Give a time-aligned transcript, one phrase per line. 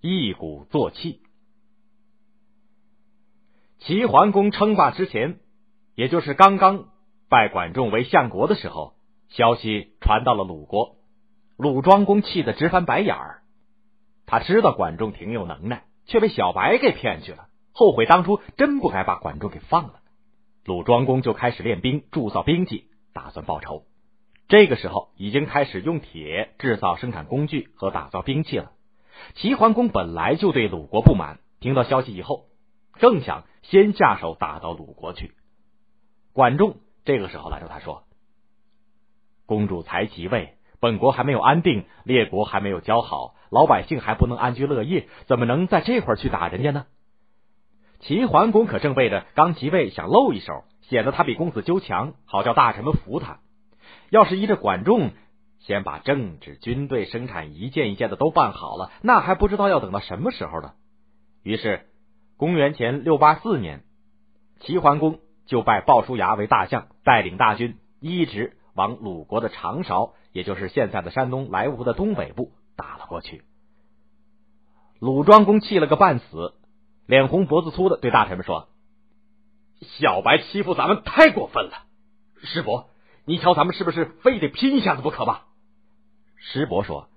[0.00, 1.20] 一鼓作气。
[3.80, 5.40] 齐桓公称霸之前，
[5.96, 6.90] 也就是刚刚
[7.28, 8.94] 拜管仲为相国的时候，
[9.28, 10.96] 消息传到了鲁国，
[11.56, 13.42] 鲁庄公气得直翻白眼儿。
[14.24, 20.00] 他知道管仲挺有能耐，却被小白给骗去了，后悔当初真不该把管仲给放了。
[20.64, 23.84] 鲁庄公就开始练兵，铸造兵器，打算报仇。
[24.46, 28.72] 这个时候已经开始用铁制造生产工具和打造兵器了。
[29.34, 32.46] 齐桓公本来就对鲁国不满，听到消息以后，
[32.92, 35.32] 更想先下手打到鲁国去。
[36.32, 38.04] 管仲这个时候拦住他说
[39.46, 46.86] ：“公主才即位，本国还没有安定，列国还没有交好，老百姓还不能安居乐业，怎么能在这会儿去打人家呢？”
[48.00, 53.40] 齐桓公可正为着刚即位想露一手，显得他比公子纠强，好叫大臣们服他。
[54.10, 55.10] 要是依着管仲，
[55.58, 60.72] 先把政治、军队、生产一件一件的都办好了，那还不知道要等到什么时候呢。
[61.42, 61.86] 于是，
[62.36, 63.84] 公元前六八四年，
[64.60, 73.42] 齐桓公就拜鲍叔牙为大将，带领大军一直往鲁国的长勺，也就是现在的山东莱芜的东北部打了过去。
[75.00, 76.54] 鲁庄公气了个半死。
[77.06, 78.68] 脸红脖子粗的对大臣们说
[79.80, 81.84] ：“小白欺负咱们太过分了，
[82.42, 82.90] 师伯，
[83.24, 85.46] 你瞧咱们是不是非得拼一下子不可吧？”
[86.38, 87.08] 师伯说：“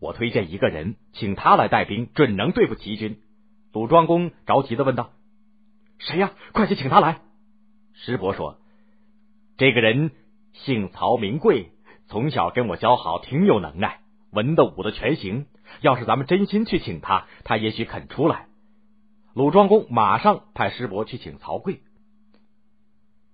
[0.00, 3.20] 我推荐一个人，请他来带兵，准能对付齐军。”
[3.72, 5.12] 鲁庄公着急的问道
[5.98, 6.32] ：“谁呀？
[6.52, 7.20] 快去请他来！”
[7.94, 8.58] 师伯说
[9.58, 10.10] ：“这个人
[10.52, 11.70] 姓曹，名贵，
[12.06, 14.00] 从小跟我交好，挺有能耐，
[14.32, 15.46] 文的武的全行。
[15.82, 18.48] 要是咱们真心去请他，他也许肯出来。”
[19.32, 21.80] 鲁庄公马上派师伯去请曹刿。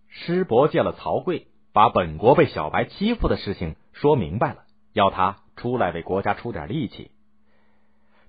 [0.09, 4.66] 师伯见了曹刿，把本国被小白欺负的事情说明白了，
[4.97, 7.11] 要他出来为国家出点力气。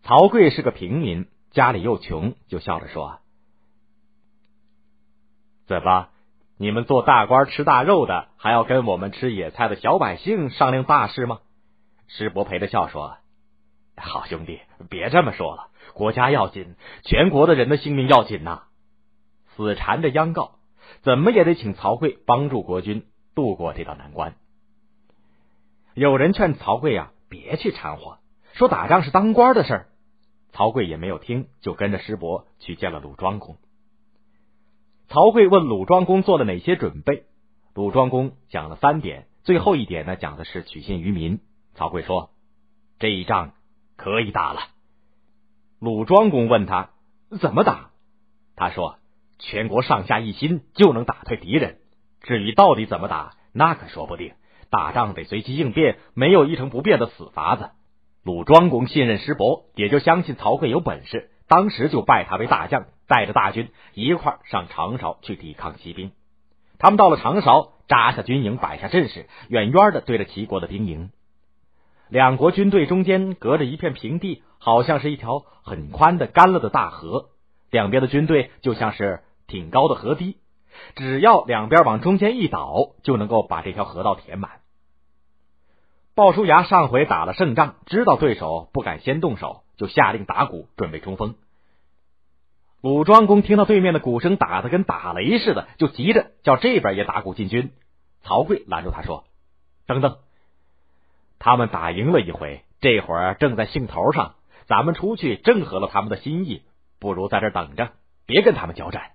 [0.04, 3.20] 曹刿是个平民，家里又穷，就笑着说
[5.66, 6.10] ：“怎么，
[6.58, 11.40] 你们做大官吃大肉的，还要跟我们吃野菜的小百姓商量大事吗？”
[12.08, 13.16] 师伯陪着笑说
[13.96, 18.64] ：“好兄弟，别这么说了。”国家要紧，全国的人的性命要紧呐！
[19.56, 20.60] 死缠着央告，
[21.02, 24.36] 怎么也得请曹刿帮助国君渡过这道难关。
[25.98, 28.20] 有人劝曹刿呀，别去掺和，
[28.54, 29.88] 说打仗是当官的事儿。
[30.52, 33.58] 曹刿也没有听，就跟着师伯去见了鲁庄公。
[35.08, 37.24] 曹刿问鲁庄公做了哪些准备，
[37.74, 41.40] 鲁庄公讲了三点，最后一点呢，讲的是取信于民。
[41.74, 42.30] 曹刿说
[43.00, 43.54] ：“这一仗
[43.96, 44.60] 可以打了。”
[45.82, 46.92] 鲁庄公问他
[47.42, 47.90] 怎么打，
[48.56, 49.00] 他说
[49.40, 51.80] ：“全国上下一心，就能打退敌人。
[52.22, 54.36] 至于到底怎么打，那可说不定。
[54.70, 57.70] 打仗得随机应变，没有一成不变的死法子。”
[58.24, 66.12] 鲁庄公信任师伯，也就相信曹刿有本事，当时就拜他为大将，带着大军一块上长勺去抵抗齐兵。
[66.78, 71.10] 他们到了长勺，扎下军营，摆下阵势，远远的对着齐国的兵营。
[72.10, 77.30] 两国军队中间隔着一片平地，好像是一条很宽的干了的大河。
[77.72, 80.38] 两边的军队就像是挺高的河堤，
[80.96, 84.62] 只要两边往中间一倒，就能够把这条河道填满。
[86.16, 91.36] 鲍叔牙上回打了胜仗，知道对手不敢先动手，就下令打鼓准备冲锋。
[92.82, 97.72] 鲁庄公听到对面的鼓声打得跟打雷似的，就急着叫这边也打鼓进军。
[98.24, 99.26] 曹刿拦住他说
[99.86, 100.18] ：“等等。”
[101.40, 104.36] 他们打赢了一回，这会儿正在兴头上，
[104.66, 106.64] 咱们出去正合了他们的心意，
[107.00, 107.92] 不如在这等着，
[108.26, 109.12] 别跟他们交战。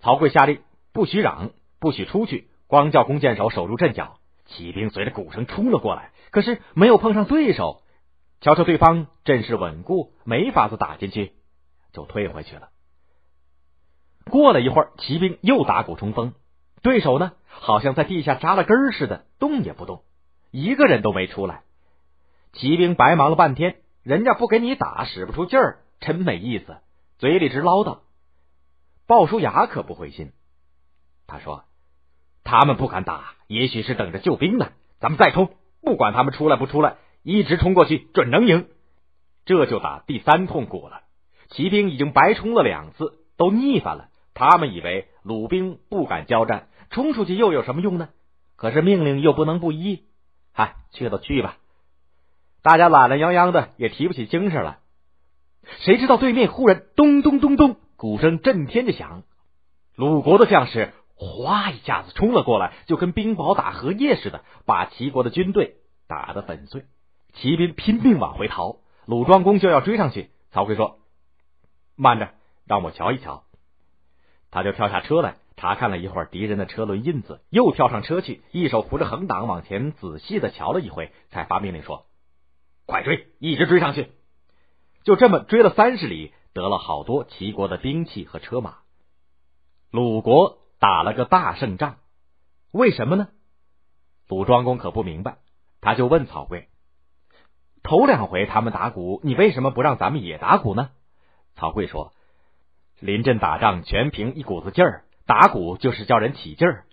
[0.00, 0.60] 曹刿下令，
[0.92, 1.50] 不许嚷，
[1.80, 4.18] 不许出去，光叫弓箭手守住阵脚。
[4.46, 7.82] 骑兵随着鼓声冲了过来，可是没有碰上对手。
[8.40, 11.32] 瞧瞧对方阵势稳固，没法子打进去，
[11.92, 12.68] 就退回去了。
[14.30, 16.34] 过了一会儿，骑兵又打鼓冲锋，
[16.82, 20.04] 对手呢，好像在地下扎了根似的，动也不动。
[20.50, 21.62] 一个人都没出来，
[22.52, 26.76] 骑兵白忙了半天，人家不给你打，使不出劲儿，真没意思，
[27.18, 27.98] 嘴里直唠叨。
[29.08, 30.32] 鲍叔牙可不灰心，
[31.26, 31.64] 他说
[32.44, 34.72] ：“他们不敢打，也许是等着救兵呢。
[35.00, 38.68] 咱们再冲，不管他们出来不出来，一直冲过去，准能赢。”
[39.46, 41.04] 这就打第三通鼓了，
[41.48, 44.10] 骑兵已经白冲了两次，都腻烦了。
[44.34, 48.10] 他们以为鲁兵不敢交战，冲出去又有什么用呢？
[48.56, 50.04] 可是命令又不能不依。
[50.52, 51.56] 嗨，去了去吧，
[52.60, 54.80] 大家懒懒洋洋的，也提不起精神来。
[55.78, 59.24] 谁知道对面忽然咚咚咚咚，鼓声震天的响，
[59.96, 66.84] 鲁国的将士哗一下子冲了过来，就跟冰雹打荷叶似的，把齐国的军队打得粉碎。
[67.34, 70.30] 骑兵拼命往回逃，鲁庄公就要追上去。
[70.52, 71.00] 曹刿说
[71.96, 72.30] ：“慢着，
[72.68, 73.42] 让我瞧一瞧。”
[74.52, 82.06] 他就跳下车来，查看了一会儿敌人的车轮印子，又跳上车去，一手扶着横挡往前仔细的瞧了一回，才发命令说
[82.86, 84.12] ：“快追，一直追上去！”
[85.02, 88.78] 就这么追了三十里，得了好多齐国的兵器和车马。
[89.92, 91.98] 鲁国打了个大胜仗，
[92.72, 93.28] 为什么呢？
[94.26, 95.36] 鲁庄公可不明白，
[95.80, 96.66] 他就问曹刿
[97.84, 100.90] ：“头两回他们打鼓，你为什么不让咱们也打鼓呢？”
[101.54, 102.12] 曹刿说
[102.98, 106.86] ：“临阵打仗全凭一股子劲儿，打鼓就是叫人起劲儿。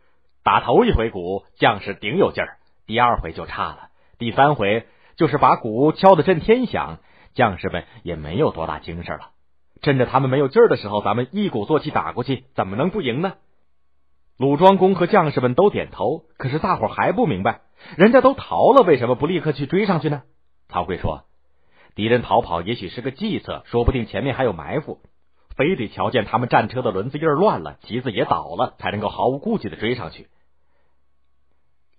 [0.44, 3.90] 打头一回鼓，将士顶有劲儿；第二回就差了，
[4.20, 7.00] 第三回就是把鼓敲得震天响，
[7.34, 9.32] 将士们也没有多大精神了。
[9.82, 13.36] 趁着他们没有劲儿的时候，咱们一鼓作气打过去，怎么能不赢呢？”
[14.38, 17.62] 鲁庄公和将士们都点头，可是大伙还不明白，
[17.96, 20.24] 人家都逃了，为什么不立刻去追上去呢？
[20.68, 21.24] 曹刿说
[21.96, 25.00] ：“敌人逃跑也许是个计策，说不定前面还有埋伏，
[25.56, 30.28] 非得瞧见他们战车的轮子印乱了，旗子也倒了，才能够毫无顾忌的追上去。”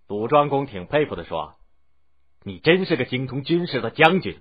[0.08, 1.54] 鲁庄公挺佩服的说
[2.44, 4.38] ：“你真是个精通军事的将军。”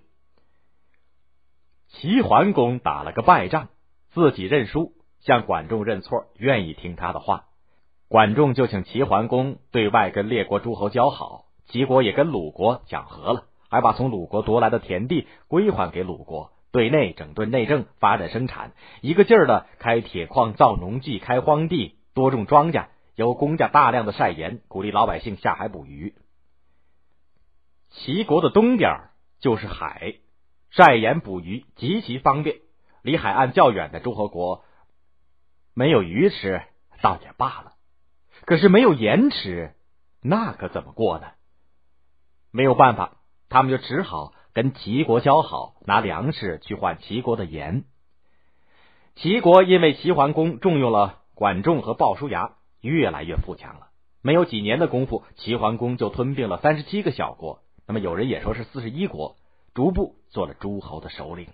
[1.88, 3.70] 齐桓公打了个败仗，
[4.12, 7.46] 自己认输，向管仲认错，愿意听他的话。
[8.08, 16.52] 管仲就请齐桓公对外跟列国诸侯交好，齐国也跟鲁国讲和了，还把从鲁国夺来的田地归还给鲁国。
[16.72, 26.14] 对内整顿内政，发展生产，一个劲儿的开铁矿、造农具、开荒地、多种庄稼，由公家大量的晒盐，鼓励老百姓下海捕鱼。
[27.92, 29.04] 齐国的东边
[29.40, 30.16] 就是海，
[30.76, 32.58] 晒盐捕鱼极其方便。
[33.02, 34.66] 离海岸较远的诸侯国
[35.74, 36.64] 没有鱼吃，
[37.02, 37.74] 倒也罢了。
[38.46, 39.74] 可是没有盐吃，
[40.22, 41.28] 那可怎么过呢？
[42.52, 43.18] 没有办法，
[43.48, 47.86] 他们就只好跟齐国交好，拿粮食去换齐国的盐。
[49.16, 53.88] 齐国因为齐桓公重用了管仲和鲍叔牙，越来越富强了。
[54.22, 59.38] 没有几年的功夫，齐桓公就吞并了三十七个小国，那么有人也说是四十一国，
[59.76, 61.50] 逐步做了诸侯的首领。